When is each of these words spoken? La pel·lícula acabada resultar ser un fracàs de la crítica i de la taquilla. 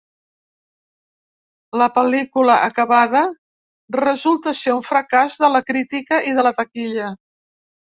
La 1.81 1.89
pel·lícula 1.99 2.57
acabada 2.71 3.23
resultar 4.01 4.57
ser 4.65 4.77
un 4.81 4.85
fracàs 4.93 5.41
de 5.47 5.55
la 5.57 5.67
crítica 5.73 6.25
i 6.35 6.39
de 6.41 6.51
la 6.53 6.59
taquilla. 6.63 7.17